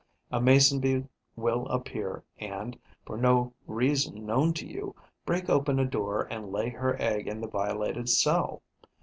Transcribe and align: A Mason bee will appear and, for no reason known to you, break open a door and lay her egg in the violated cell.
A 0.31 0.41
Mason 0.41 0.79
bee 0.79 1.03
will 1.35 1.67
appear 1.67 2.23
and, 2.39 2.75
for 3.05 3.17
no 3.17 3.53
reason 3.67 4.25
known 4.25 4.51
to 4.55 4.65
you, 4.65 4.95
break 5.27 5.47
open 5.47 5.77
a 5.77 5.85
door 5.85 6.23
and 6.31 6.51
lay 6.51 6.69
her 6.69 6.99
egg 6.99 7.27
in 7.27 7.39
the 7.39 7.47
violated 7.47 8.09
cell. 8.09 8.63